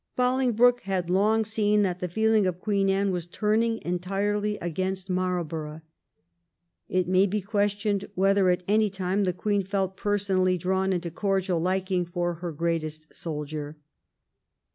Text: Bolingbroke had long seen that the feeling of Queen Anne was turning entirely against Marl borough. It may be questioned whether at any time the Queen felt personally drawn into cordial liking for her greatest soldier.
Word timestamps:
Bolingbroke 0.15 0.81
had 0.81 1.11
long 1.11 1.45
seen 1.45 1.83
that 1.83 1.99
the 1.99 2.07
feeling 2.07 2.47
of 2.47 2.59
Queen 2.59 2.89
Anne 2.89 3.11
was 3.11 3.27
turning 3.27 3.79
entirely 3.83 4.57
against 4.57 5.11
Marl 5.11 5.43
borough. 5.43 5.81
It 6.89 7.07
may 7.07 7.27
be 7.27 7.39
questioned 7.39 8.05
whether 8.15 8.49
at 8.49 8.63
any 8.67 8.89
time 8.89 9.25
the 9.25 9.31
Queen 9.31 9.61
felt 9.63 9.95
personally 9.95 10.57
drawn 10.57 10.91
into 10.91 11.11
cordial 11.11 11.59
liking 11.59 12.03
for 12.05 12.33
her 12.41 12.51
greatest 12.51 13.13
soldier. 13.13 13.77